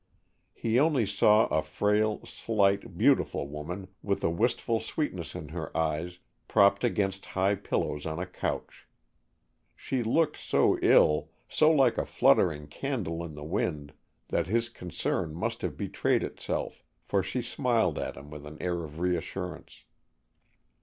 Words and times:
He 0.55 0.79
only 0.79 1.05
saw 1.05 1.45
a 1.49 1.61
frail, 1.61 2.25
slight, 2.25 2.97
beautiful 2.97 3.47
woman, 3.47 3.87
with 4.01 4.23
a 4.23 4.31
wistful 4.31 4.79
sweetness 4.79 5.35
in 5.35 5.49
her 5.49 5.69
eyes, 5.77 6.17
propped 6.47 6.83
against 6.83 7.27
high 7.37 7.53
pillows 7.53 8.07
on 8.07 8.17
a 8.17 8.25
couch. 8.25 8.87
She 9.75 10.01
looked 10.01 10.37
so 10.37 10.79
ill, 10.81 11.29
so 11.47 11.69
like 11.69 11.99
a 11.99 12.05
fluttering 12.07 12.65
candle 12.65 13.23
in 13.23 13.35
the 13.35 13.43
wind, 13.43 13.93
that 14.29 14.47
his 14.47 14.69
concern 14.69 15.35
must 15.35 15.61
have 15.61 15.77
betrayed 15.77 16.23
itself, 16.23 16.83
for 17.03 17.21
she 17.21 17.43
smiled 17.43 17.99
at 17.99 18.17
him 18.17 18.31
with 18.31 18.47
an 18.47 18.57
air 18.59 18.83
of 18.83 18.99
reassurance. 18.99 19.83